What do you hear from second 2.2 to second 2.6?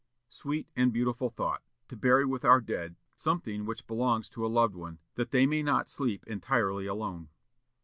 with our